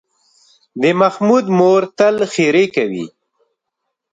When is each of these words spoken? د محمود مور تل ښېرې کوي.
د 0.81 0.83
محمود 1.01 1.45
مور 1.57 1.81
تل 1.97 2.15
ښېرې 2.31 2.65
کوي. 2.75 3.05